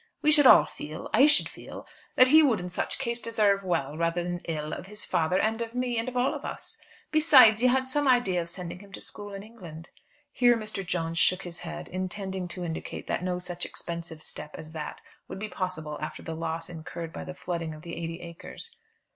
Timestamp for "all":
0.47-0.65, 6.17-6.33